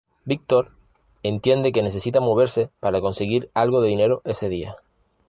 [0.25, 0.71] Víctor
[1.21, 4.75] entiende que necesita moverse para conseguir algo de dinero ese día.